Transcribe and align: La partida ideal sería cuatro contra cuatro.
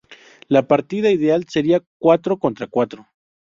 La 0.47 0.63
partida 0.65 1.11
ideal 1.11 1.45
sería 1.47 1.83
cuatro 1.99 2.39
contra 2.39 2.65
cuatro. 2.65 3.05